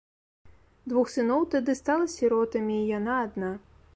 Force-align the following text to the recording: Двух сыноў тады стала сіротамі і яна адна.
Двух 0.93 1.11
сыноў 1.15 1.43
тады 1.57 1.75
стала 1.81 2.09
сіротамі 2.15 2.75
і 2.81 2.89
яна 2.97 3.13
адна. 3.29 3.55